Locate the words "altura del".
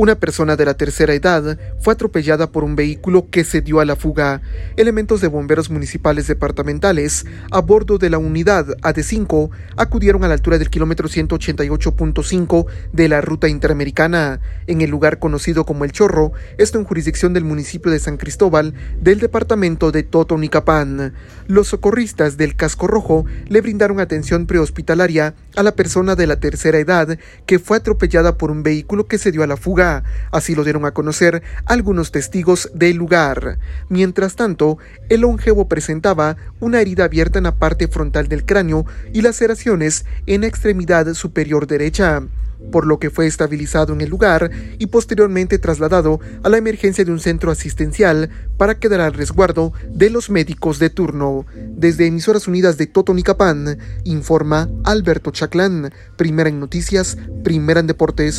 10.32-10.70